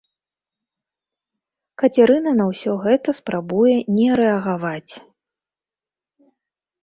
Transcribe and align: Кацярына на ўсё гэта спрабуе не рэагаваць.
Кацярына 1.81 2.31
на 2.39 2.45
ўсё 2.51 2.71
гэта 2.85 3.09
спрабуе 3.19 3.75
не 3.97 4.07
рэагаваць. 4.21 4.93